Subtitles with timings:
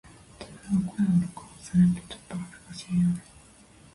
[0.39, 3.21] 自分の声を録音するってちょっと恥ずかしいよね🫣